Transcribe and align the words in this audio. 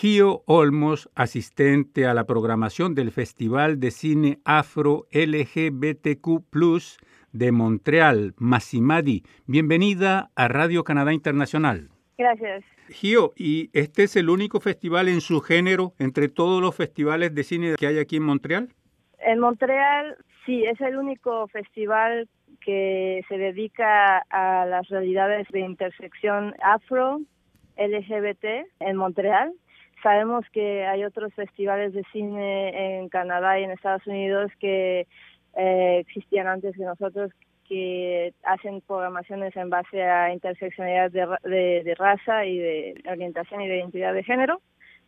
Gio 0.00 0.44
Olmos, 0.46 1.10
asistente 1.16 2.06
a 2.06 2.14
la 2.14 2.22
programación 2.22 2.94
del 2.94 3.10
Festival 3.10 3.80
de 3.80 3.90
Cine 3.90 4.38
Afro 4.44 5.08
LGBTQ 5.10 6.52
de 7.32 7.50
Montreal, 7.50 8.32
Massimadi. 8.36 9.24
Bienvenida 9.48 10.30
a 10.36 10.46
Radio 10.46 10.84
Canadá 10.84 11.12
Internacional. 11.12 11.88
Gracias. 12.16 12.62
Gio, 12.90 13.32
¿y 13.34 13.70
este 13.72 14.04
es 14.04 14.14
el 14.14 14.30
único 14.30 14.60
festival 14.60 15.08
en 15.08 15.20
su 15.20 15.40
género 15.40 15.94
entre 15.98 16.28
todos 16.28 16.62
los 16.62 16.76
festivales 16.76 17.34
de 17.34 17.42
cine 17.42 17.74
que 17.76 17.88
hay 17.88 17.98
aquí 17.98 18.18
en 18.18 18.22
Montreal? 18.22 18.68
En 19.18 19.40
Montreal, 19.40 20.16
sí, 20.46 20.62
es 20.64 20.80
el 20.80 20.96
único 20.96 21.48
festival 21.48 22.28
que 22.60 23.22
se 23.28 23.36
dedica 23.36 24.18
a 24.30 24.64
las 24.64 24.88
realidades 24.90 25.48
de 25.48 25.58
intersección 25.58 26.54
afro, 26.62 27.18
LGBT 27.76 28.44
en 28.78 28.96
Montreal. 28.96 29.54
Sabemos 30.02 30.44
que 30.52 30.86
hay 30.86 31.04
otros 31.04 31.34
festivales 31.34 31.92
de 31.92 32.04
cine 32.12 32.98
en 32.98 33.08
Canadá 33.08 33.58
y 33.58 33.64
en 33.64 33.70
Estados 33.70 34.06
Unidos 34.06 34.50
que 34.60 35.06
eh, 35.56 35.98
existían 35.98 36.46
antes 36.46 36.76
que 36.76 36.84
nosotros 36.84 37.32
que 37.68 38.32
hacen 38.44 38.80
programaciones 38.80 39.54
en 39.56 39.68
base 39.68 40.02
a 40.02 40.32
interseccionalidad 40.32 41.10
de, 41.42 41.82
de, 41.84 41.94
raza 41.94 42.46
y 42.46 42.58
de 42.58 43.02
orientación 43.10 43.60
y 43.60 43.68
de 43.68 43.78
identidad 43.78 44.14
de 44.14 44.24
género, 44.24 44.62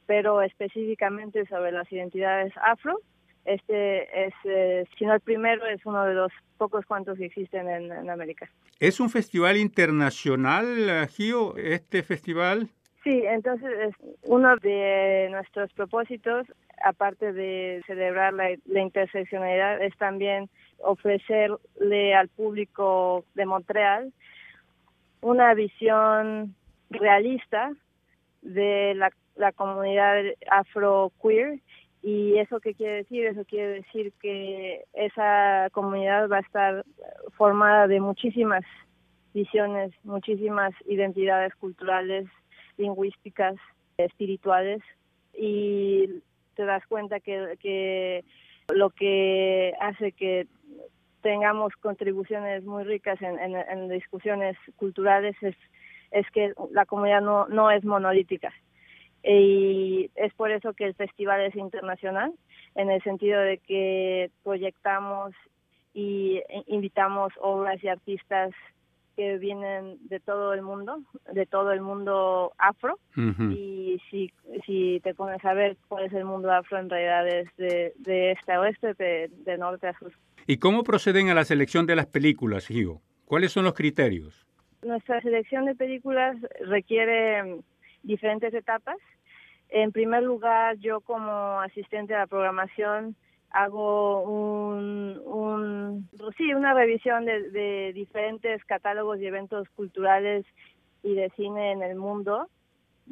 pero 0.06 0.42
específicamente 0.42 1.46
sobre 1.46 1.72
las 1.72 1.90
identidades 1.90 2.52
afro. 2.62 3.00
Este 3.46 4.26
es, 4.26 4.34
eh, 4.44 4.84
si 4.98 5.06
no 5.06 5.14
el 5.14 5.20
primero, 5.20 5.64
es 5.66 5.84
uno 5.86 6.04
de 6.04 6.12
los 6.12 6.30
pocos 6.58 6.84
cuantos 6.84 7.16
que 7.16 7.24
existen 7.24 7.66
en, 7.68 7.90
en 7.90 8.10
América. 8.10 8.50
¿Es 8.78 9.00
un 9.00 9.08
festival 9.08 9.56
internacional, 9.56 11.08
Gio, 11.08 11.56
este 11.56 12.02
festival? 12.02 12.68
Sí, 13.02 13.22
entonces 13.26 13.94
uno 14.24 14.56
de 14.56 15.28
nuestros 15.30 15.72
propósitos, 15.72 16.46
aparte 16.84 17.32
de 17.32 17.82
celebrar 17.86 18.34
la, 18.34 18.50
interseccionalidad, 18.80 19.82
es 19.82 19.96
también 19.96 20.50
ofrecerle 20.78 22.14
al 22.14 22.28
público 22.28 23.24
de 23.34 23.46
Montreal 23.46 24.12
una 25.22 25.54
visión 25.54 26.54
realista 26.90 27.72
de 28.42 28.94
la, 28.96 29.10
la 29.36 29.52
comunidad 29.52 30.22
afro-queer. 30.50 31.58
¿Y 32.02 32.38
eso 32.38 32.60
qué 32.60 32.74
quiere 32.74 32.96
decir? 32.96 33.26
Eso 33.26 33.44
quiere 33.44 33.82
decir 33.82 34.12
que 34.20 34.84
esa 34.94 35.68
comunidad 35.72 36.28
va 36.28 36.38
a 36.38 36.40
estar 36.40 36.84
formada 37.36 37.86
de 37.86 38.00
muchísimas 38.00 38.64
visiones, 39.34 39.92
muchísimas 40.04 40.72
identidades 40.86 41.54
culturales, 41.56 42.26
lingüísticas, 42.80 43.56
espirituales, 43.98 44.82
y 45.34 46.22
te 46.54 46.64
das 46.64 46.84
cuenta 46.86 47.20
que, 47.20 47.56
que 47.60 48.24
lo 48.74 48.90
que 48.90 49.74
hace 49.80 50.12
que 50.12 50.46
tengamos 51.22 51.72
contribuciones 51.80 52.64
muy 52.64 52.84
ricas 52.84 53.20
en, 53.22 53.38
en, 53.38 53.88
discusiones 53.88 54.56
culturales 54.76 55.36
es, 55.42 55.54
es 56.10 56.28
que 56.30 56.54
la 56.72 56.86
comunidad 56.86 57.20
no, 57.20 57.46
no 57.48 57.70
es 57.70 57.84
monolítica. 57.84 58.52
Y 59.22 60.10
es 60.14 60.32
por 60.34 60.50
eso 60.50 60.72
que 60.72 60.86
el 60.86 60.94
festival 60.94 61.42
es 61.42 61.54
internacional, 61.54 62.32
en 62.74 62.90
el 62.90 63.02
sentido 63.02 63.40
de 63.40 63.58
que 63.58 64.30
proyectamos 64.42 65.34
y 65.92 66.40
invitamos 66.66 67.32
obras 67.40 67.82
y 67.84 67.88
artistas 67.88 68.52
que 69.20 69.36
vienen 69.36 69.98
de 70.08 70.18
todo 70.18 70.54
el 70.54 70.62
mundo, 70.62 71.02
de 71.30 71.44
todo 71.44 71.72
el 71.72 71.82
mundo 71.82 72.54
afro. 72.56 72.98
Y 73.14 74.00
si, 74.10 74.32
si 74.64 74.98
te 75.04 75.12
pones 75.12 75.44
a 75.44 75.52
ver 75.52 75.76
cuál 75.88 76.06
es 76.06 76.12
el 76.14 76.24
mundo 76.24 76.50
afro, 76.50 76.78
en 76.78 76.88
realidad 76.88 77.28
es 77.28 77.54
de, 77.58 77.92
de 77.98 78.32
este 78.32 78.52
a 78.52 78.60
oeste, 78.60 78.94
de, 78.94 79.58
norte 79.58 79.88
a 79.88 79.98
sur. 79.98 80.10
¿Y 80.46 80.56
cómo 80.56 80.84
proceden 80.84 81.28
a 81.28 81.34
la 81.34 81.44
selección 81.44 81.84
de 81.84 81.96
las 81.96 82.06
películas, 82.06 82.66
Gio? 82.66 83.02
¿Cuáles 83.26 83.52
son 83.52 83.64
los 83.64 83.74
criterios? 83.74 84.46
Nuestra 84.80 85.20
selección 85.20 85.66
de 85.66 85.74
películas 85.74 86.38
requiere 86.64 87.42
mm, 87.42 87.60
diferentes 88.02 88.54
etapas. 88.54 88.96
En 89.68 89.92
primer 89.92 90.22
lugar, 90.22 90.78
yo 90.78 91.02
como 91.02 91.60
asistente 91.60 92.14
a 92.14 92.20
la 92.20 92.26
programación 92.26 93.16
hago 93.50 94.22
un, 94.22 96.08
sí 96.36 96.54
una 96.54 96.74
revisión 96.74 97.24
de, 97.24 97.50
de, 97.50 97.92
diferentes 97.92 98.64
catálogos 98.64 99.20
y 99.20 99.26
eventos 99.26 99.68
culturales 99.70 100.46
y 101.02 101.14
de 101.14 101.30
cine 101.30 101.72
en 101.72 101.82
el 101.82 101.96
mundo. 101.96 102.48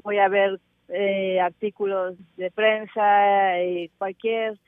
Voy 0.02 0.18
a 0.18 0.28
ver 0.28 0.60
eh, 0.88 1.40
artículos 1.40 2.16
de 2.36 2.50
prensa 2.50 3.62
y 3.62 3.88
cualquier 3.98 4.58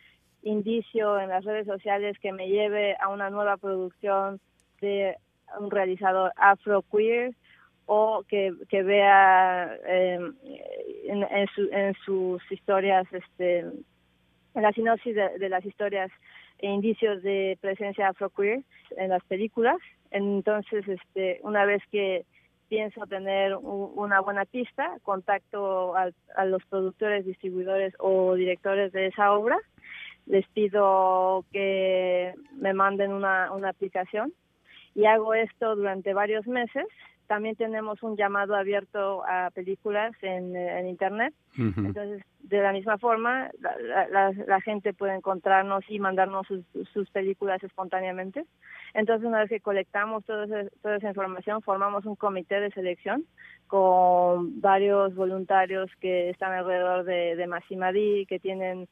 indicio 0.42 1.18
en 1.20 1.28
las 1.28 1.44
redes 1.44 1.66
sociales 1.66 2.18
que 2.18 2.32
me 2.32 2.48
lleve 2.48 2.96
a 3.00 3.08
una 3.08 3.30
nueva 3.30 3.56
producción 3.56 4.40
de 4.80 5.16
un 5.58 5.70
realizador 5.70 6.32
afro 6.36 6.82
queer 6.82 7.34
o 7.86 8.22
que, 8.28 8.52
que 8.68 8.82
vea 8.82 9.76
eh, 9.86 10.18
en, 11.04 11.22
en, 11.22 11.46
su, 11.54 11.68
en 11.72 11.94
sus 12.04 12.52
historias 12.52 13.06
este 13.12 13.66
en 14.54 14.62
la 14.62 14.72
sinopsis 14.72 15.14
de, 15.14 15.48
las 15.48 15.64
historias 15.64 16.10
e 16.58 16.68
indicios 16.68 17.22
de 17.22 17.58
presencia 17.60 18.08
afroqueer 18.08 18.62
en 18.96 19.08
las 19.08 19.22
películas. 19.24 19.76
Entonces, 20.10 20.86
este, 20.88 21.40
una 21.42 21.64
vez 21.64 21.82
que 21.90 22.24
pienso 22.68 23.06
tener 23.06 23.56
una 23.56 24.20
buena 24.20 24.44
pista, 24.44 24.96
contacto 25.02 25.96
a, 25.96 26.10
a, 26.36 26.44
los 26.44 26.64
productores, 26.66 27.24
distribuidores 27.24 27.94
o 27.98 28.34
directores 28.34 28.92
de 28.92 29.08
esa 29.08 29.32
obra, 29.32 29.58
les 30.26 30.46
pido 30.48 31.44
que 31.52 32.32
me 32.52 32.72
manden 32.72 33.12
una, 33.12 33.52
una 33.52 33.70
aplicación 33.70 34.32
y 34.94 35.06
hago 35.06 35.34
esto 35.34 35.74
durante 35.74 36.14
varios 36.14 36.46
meses 36.46 36.86
también 37.30 37.54
tenemos 37.54 38.02
un 38.02 38.16
llamado 38.16 38.56
abierto 38.56 39.22
a 39.24 39.50
películas 39.54 40.12
en, 40.20 40.88
Internet. 40.88 41.32
Entonces, 41.56 42.24
de 42.40 42.60
la 42.60 42.72
misma 42.72 42.98
forma, 42.98 43.52
la, 43.60 44.60
gente 44.62 44.92
puede 44.92 45.14
encontrarnos 45.14 45.84
y 45.88 46.00
mandarnos 46.00 46.48
sus, 46.48 47.10
películas 47.10 47.62
espontáneamente. 47.62 48.46
Entonces, 48.94 49.28
una 49.28 49.38
vez 49.38 49.48
que 49.48 49.60
colectamos 49.60 50.24
toda 50.24 50.44
esa, 50.46 50.70
toda 50.82 50.96
esa 50.96 51.06
información, 51.10 51.62
formamos 51.62 52.04
un 52.04 52.16
comité 52.16 52.58
de 52.58 52.72
selección 52.72 53.24
con 53.68 54.60
varios 54.60 55.14
voluntarios 55.14 55.88
que 56.00 56.30
están 56.30 56.52
alrededor 56.52 57.04
de, 57.04 57.36
de 57.36 57.46
Massimadi, 57.46 58.26
que 58.26 58.40
tienen 58.40 58.88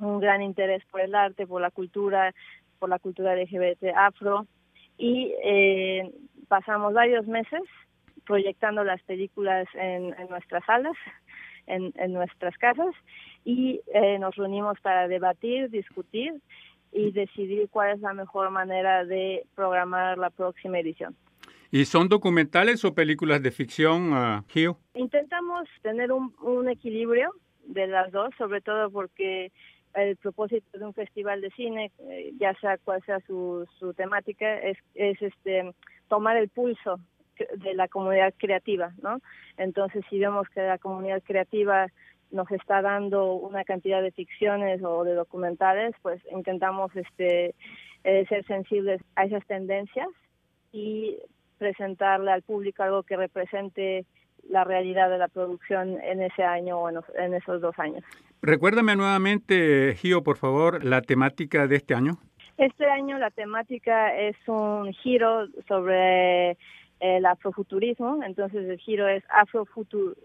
un 0.00 0.18
gran 0.18 0.42
interés 0.42 0.82
por 0.90 1.00
el 1.00 1.14
arte, 1.14 1.46
por 1.46 1.60
la 1.60 1.70
cultura, 1.70 2.34
por 2.80 2.88
la 2.88 2.98
cultura 2.98 3.36
LGBT 3.36 3.84
afro. 3.94 4.48
Y 4.98 5.32
eh, 5.44 6.10
pasamos 6.48 6.94
varios 6.94 7.26
meses 7.26 7.62
proyectando 8.24 8.84
las 8.84 9.02
películas 9.02 9.66
en, 9.74 10.14
nuestras 10.28 10.64
salas, 10.64 10.96
en, 11.66 12.12
nuestras 12.12 12.56
casas, 12.58 12.94
y 13.44 13.80
eh, 13.94 14.18
nos 14.18 14.34
reunimos 14.34 14.80
para 14.80 15.08
debatir, 15.08 15.70
discutir 15.70 16.34
y 16.92 17.12
decidir 17.12 17.68
cuál 17.70 17.94
es 17.94 18.00
la 18.00 18.14
mejor 18.14 18.50
manera 18.50 19.04
de 19.04 19.44
programar 19.54 20.18
la 20.18 20.30
próxima 20.30 20.78
edición. 20.78 21.14
¿Y 21.70 21.84
son 21.84 22.08
documentales 22.08 22.84
o 22.84 22.94
películas 22.94 23.42
de 23.42 23.50
ficción, 23.50 24.12
uh, 24.12 24.44
Intentamos 24.94 25.68
tener 25.82 26.12
un, 26.12 26.34
un 26.40 26.68
equilibrio 26.68 27.32
de 27.64 27.86
las 27.86 28.12
dos, 28.12 28.34
sobre 28.38 28.60
todo 28.60 28.90
porque 28.90 29.52
el 29.94 30.16
propósito 30.16 30.78
de 30.78 30.84
un 30.84 30.94
festival 30.94 31.40
de 31.40 31.50
cine, 31.50 31.90
eh, 31.98 32.32
ya 32.38 32.54
sea 32.60 32.78
cual 32.78 33.02
sea 33.04 33.20
su, 33.26 33.66
su 33.78 33.94
temática, 33.94 34.58
es, 34.60 34.78
es 34.94 35.20
este 35.22 35.72
tomar 36.08 36.36
el 36.36 36.48
pulso 36.48 36.98
de 37.56 37.74
la 37.74 37.88
comunidad 37.88 38.32
creativa, 38.36 38.92
¿no? 39.02 39.20
Entonces, 39.56 40.04
si 40.08 40.18
vemos 40.18 40.48
que 40.48 40.62
la 40.62 40.78
comunidad 40.78 41.22
creativa 41.22 41.86
nos 42.30 42.50
está 42.50 42.82
dando 42.82 43.34
una 43.34 43.64
cantidad 43.64 44.02
de 44.02 44.10
ficciones 44.10 44.82
o 44.82 45.04
de 45.04 45.14
documentales, 45.14 45.94
pues 46.02 46.20
intentamos 46.32 46.94
este 46.96 47.54
eh, 48.04 48.26
ser 48.28 48.44
sensibles 48.46 49.00
a 49.16 49.24
esas 49.24 49.44
tendencias 49.46 50.08
y 50.72 51.16
presentarle 51.58 52.30
al 52.30 52.42
público 52.42 52.82
algo 52.82 53.02
que 53.02 53.16
represente 53.16 54.06
la 54.48 54.64
realidad 54.64 55.10
de 55.10 55.18
la 55.18 55.28
producción 55.28 56.00
en 56.02 56.22
ese 56.22 56.44
año 56.44 56.78
o 56.78 56.88
en, 56.88 57.34
esos 57.34 57.60
dos 57.60 57.76
años. 57.78 58.04
Recuérdame 58.42 58.94
nuevamente, 58.94 59.94
Gio, 59.96 60.22
por 60.22 60.36
favor, 60.36 60.84
la 60.84 61.02
temática 61.02 61.66
de 61.66 61.76
este 61.76 61.94
año. 61.94 62.18
Este 62.58 62.86
año 62.86 63.18
la 63.18 63.30
temática 63.30 64.16
es 64.16 64.36
un 64.46 64.92
giro 64.94 65.46
sobre 65.68 66.56
el 67.00 67.26
afrofuturismo, 67.26 68.22
entonces 68.22 68.68
el 68.68 68.78
giro 68.78 69.06
es 69.08 69.22
Afrofutur 69.28 70.16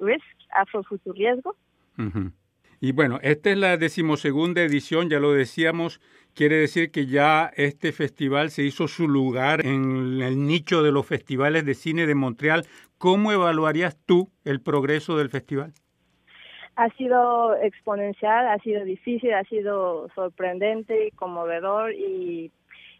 Risk, 0.00 0.24
Afrofuturiesgo. 0.50 1.56
Y 2.80 2.92
bueno, 2.92 3.18
esta 3.22 3.50
es 3.50 3.58
la 3.58 3.76
decimosegunda 3.76 4.62
edición, 4.62 5.08
ya 5.08 5.18
lo 5.18 5.32
decíamos, 5.32 6.00
quiere 6.34 6.56
decir 6.56 6.92
que 6.92 7.06
ya 7.06 7.50
este 7.56 7.92
festival 7.92 8.50
se 8.50 8.62
hizo 8.62 8.86
su 8.86 9.08
lugar 9.08 9.66
en 9.66 10.20
el 10.22 10.46
nicho 10.46 10.82
de 10.82 10.92
los 10.92 11.06
festivales 11.06 11.64
de 11.64 11.74
cine 11.74 12.06
de 12.06 12.14
Montreal. 12.14 12.66
¿Cómo 12.98 13.32
evaluarías 13.32 13.96
tú 14.06 14.30
el 14.44 14.60
progreso 14.60 15.16
del 15.16 15.30
festival? 15.30 15.72
Ha 16.78 16.90
sido 16.90 17.56
exponencial, 17.56 18.46
ha 18.46 18.58
sido 18.58 18.84
difícil, 18.84 19.34
ha 19.34 19.42
sido 19.44 20.08
sorprendente 20.14 21.08
y 21.08 21.10
conmovedor 21.10 21.92
y, 21.92 22.52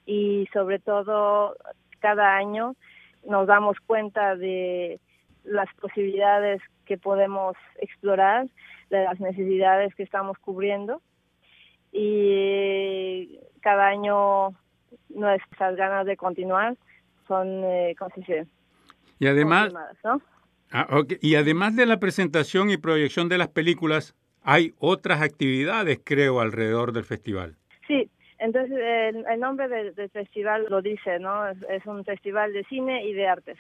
y 0.05 0.49
sobre 0.53 0.81
todo 0.81 1.55
cada 2.01 2.35
año 2.35 2.75
nos 3.25 3.47
damos 3.47 3.77
cuenta 3.87 4.35
de 4.35 4.99
las 5.45 5.73
posibilidades 5.75 6.61
que 6.87 6.99
podemos 6.99 7.57
explorar, 7.81 8.49
de 8.91 9.05
las 9.05 9.21
necesidades 9.21 9.95
que 9.95 10.03
estamos 10.03 10.39
cubriendo 10.39 11.01
y 11.93 13.39
cada 13.61 13.87
año 13.87 14.55
nuestras 15.09 15.77
ganas 15.77 16.05
de 16.05 16.17
continuar 16.17 16.77
son, 17.29 17.63
eh, 17.65 17.95
Y 19.19 19.27
además, 19.27 19.73
ah, 20.73 21.03
y 21.21 21.35
además 21.35 21.77
de 21.77 21.87
la 21.87 21.99
presentación 21.99 22.71
y 22.71 22.77
proyección 22.77 23.29
de 23.29 23.39
las 23.39 23.49
películas, 23.49 24.15
hay 24.43 24.75
otras 24.79 25.23
actividades, 25.23 26.01
creo, 26.05 26.41
alrededor 26.41 26.93
del 26.93 27.05
festival. 27.05 27.57
Sí, 27.87 28.11
entonces 28.39 28.79
el, 28.79 29.41
nombre 29.41 29.69
del, 29.69 29.95
festival 30.11 30.67
lo 30.69 30.81
dice, 30.81 31.19
¿no? 31.19 31.49
Es, 31.49 31.85
un 31.87 32.05
festival 32.05 32.53
de 32.53 32.65
cine 32.65 33.05
y 33.05 33.13
de 33.13 33.27
artes. 33.27 33.59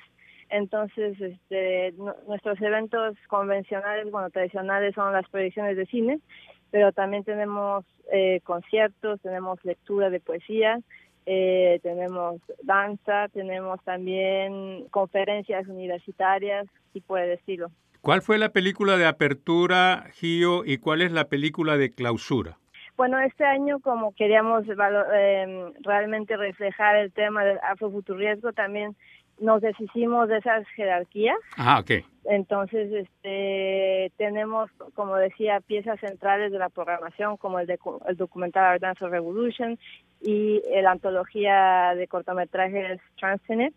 Entonces, 0.50 1.20
este, 1.20 1.92
nuestros 2.26 2.60
eventos 2.62 3.16
convencionales, 3.28 4.10
bueno, 4.10 4.30
tradicionales 4.30 4.94
son 4.94 5.12
las 5.12 5.28
proyecciones 5.28 5.76
de 5.76 5.86
cine, 5.86 6.20
pero 6.70 6.92
también 6.92 7.24
tenemos 7.24 7.84
eh, 8.12 8.40
conciertos, 8.44 9.20
tenemos 9.20 9.62
lectura 9.64 10.10
de 10.10 10.20
poesía, 10.20 10.80
eh, 11.30 11.78
tenemos 11.82 12.40
danza, 12.62 13.28
tenemos 13.28 13.84
también 13.84 14.86
conferencias 14.90 15.68
universitarias 15.68 16.66
por 17.06 17.20
el 17.20 17.32
estilo. 17.32 17.70
¿Cuál 18.00 18.22
fue 18.22 18.38
la 18.38 18.48
película 18.48 18.96
de 18.96 19.06
apertura, 19.06 20.06
Gio, 20.14 20.64
y 20.64 20.78
cuál 20.78 21.02
es 21.02 21.12
la 21.12 21.28
película 21.28 21.76
de 21.76 21.90
clausura? 21.92 22.56
Bueno, 22.96 23.20
este 23.20 23.44
año 23.44 23.78
como 23.80 24.14
queríamos 24.14 24.64
eh, 24.66 25.72
realmente 25.82 26.36
reflejar 26.36 26.96
el 26.96 27.12
tema 27.12 27.44
del 27.44 27.58
afrofuturismo, 27.58 28.52
también 28.52 28.96
nos 29.38 29.60
deshicimos 29.60 30.28
de 30.28 30.38
esas 30.38 30.66
jerarquías. 30.68 31.36
Ah, 31.56 31.78
ok. 31.80 32.04
Entonces, 32.24 32.90
este, 32.92 34.12
tenemos, 34.16 34.70
como 34.94 35.16
decía, 35.16 35.60
piezas 35.60 36.00
centrales 36.00 36.50
de 36.50 36.58
la 36.58 36.68
programación, 36.70 37.36
como 37.36 37.60
el, 37.60 37.66
de, 37.66 37.78
el 38.08 38.16
documental 38.16 38.72
Our 38.72 38.80
Dance 38.80 39.04
of 39.04 39.12
Revolution 39.12 39.78
y 40.20 40.62
la 40.82 40.92
antología 40.92 41.94
de 41.96 42.08
cortometrajes 42.08 43.00
Transcendent, 43.18 43.74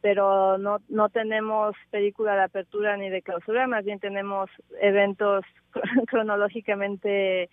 pero 0.00 0.58
no, 0.58 0.78
no 0.88 1.08
tenemos 1.08 1.74
película 1.90 2.34
de 2.34 2.42
apertura 2.42 2.96
ni 2.96 3.10
de 3.10 3.22
clausura, 3.22 3.66
más 3.66 3.84
bien 3.84 3.98
tenemos 3.98 4.50
eventos 4.80 5.44
cronológicamente 6.08 7.48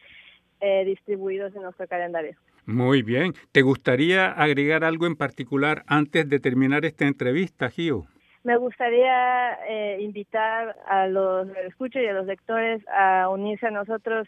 eh, 0.59 0.85
distribuidos 0.85 1.55
en 1.55 1.63
nuestro 1.63 1.87
calendario. 1.87 2.35
Muy 2.65 3.01
bien. 3.01 3.33
¿Te 3.53 3.61
gustaría 3.61 4.31
agregar 4.31 4.83
algo 4.83 5.05
en 5.05 5.15
particular 5.15 5.83
antes 5.87 6.27
de 6.27 6.39
terminar 6.39 6.83
esta 6.83 7.05
entrevista, 7.05 7.69
Gio? 7.69 8.05
Me 8.43 8.57
gustaría 8.57 9.53
eh, 9.69 9.97
invitar 10.01 10.75
a 10.87 11.07
los 11.07 11.47
escuchos 11.65 12.01
y 12.01 12.07
a 12.07 12.13
los 12.13 12.25
lectores 12.25 12.81
a 12.89 13.29
unirse 13.29 13.67
a 13.67 13.71
nosotros 13.71 14.27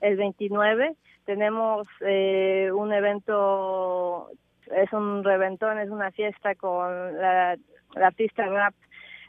el 0.00 0.16
29. 0.16 0.94
Tenemos 1.24 1.86
eh, 2.00 2.70
un 2.72 2.92
evento, 2.92 4.30
es 4.74 4.92
un 4.92 5.24
reventón, 5.24 5.78
es 5.78 5.90
una 5.90 6.10
fiesta 6.12 6.54
con 6.54 7.18
la, 7.18 7.56
artista 7.96 8.46
rap 8.46 8.74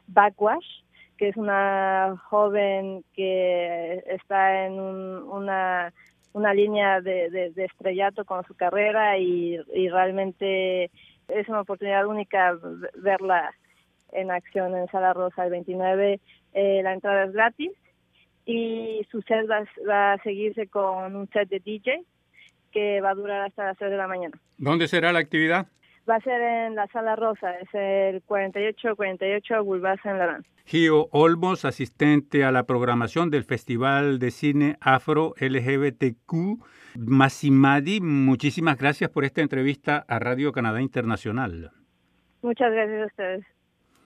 Backwash, 0.07 0.83
que 1.17 1.29
es 1.29 1.37
una 1.37 2.15
joven 2.29 3.03
que 3.13 4.03
está 4.07 4.65
en 4.65 4.79
una 4.79 5.93
una 6.37 6.53
línea 6.53 7.01
de, 7.01 7.29
de, 7.31 7.65
estrellato 7.65 8.23
con 8.23 8.43
su 8.45 8.55
carrera 8.55 9.17
y, 9.17 9.57
realmente 9.89 10.91
es 11.27 11.49
una 11.49 11.61
oportunidad 11.61 12.05
única 12.05 12.57
verla 12.95 13.51
en 14.11 14.31
acción 14.31 14.75
en 14.75 14.87
Sala 14.87 15.13
Rosa 15.13 15.45
el 15.45 15.51
29. 15.51 16.19
Eh, 16.53 16.81
la 16.83 16.93
entrada 16.93 17.25
es 17.25 17.33
gratis 17.33 17.71
y 18.47 19.05
su 19.11 19.21
set 19.23 19.45
va, 19.49 20.13
a 20.13 20.23
seguirse 20.23 20.67
con 20.67 21.15
un 21.15 21.29
set 21.29 21.49
de 21.49 21.59
DJ 21.59 22.01
que 22.71 23.01
va 23.01 23.11
a 23.11 23.15
durar 23.15 23.41
hasta 23.41 23.65
las 23.65 23.77
3 23.77 23.91
de 23.91 23.97
la 23.97 24.07
mañana. 24.07 24.39
¿Dónde 24.57 24.87
será 24.87 25.11
la 25.11 25.19
actividad? 25.19 25.67
Va 26.09 26.15
a 26.15 26.21
ser 26.21 26.41
en 26.41 26.75
la 26.75 26.87
Sala 26.87 27.17
Rosa, 27.17 27.59
es 27.59 27.67
el 27.73 28.21
4848 28.23 29.65
Boulevard 29.65 29.99
Saint 30.01 30.17
Laurent. 30.17 30.45
Gio 30.65 31.09
Olmos, 31.11 31.65
asistente 31.65 32.45
a 32.45 32.53
la 32.53 32.63
programación 32.63 33.29
del 33.29 33.43
Festival 33.43 34.17
de 34.17 34.31
Cine 34.31 34.77
Afro 34.79 35.33
LGBTQ. 35.39 36.63
Massimadi, 36.97 37.99
muchísimas 37.99 38.77
gracias 38.77 39.09
por 39.09 39.25
esta 39.25 39.41
entrevista 39.41 40.05
a 40.07 40.19
Radio 40.19 40.53
Canadá 40.53 40.81
Internacional. 40.81 41.71
Muchas 42.41 42.71
gracias 42.71 43.01
a 43.01 43.05
ustedes. 43.07 43.56